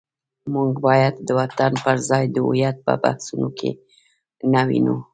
[0.53, 3.71] موږ باید د وطن پر ځای د هویت په بحثونو کې
[4.53, 4.97] نه ونیو.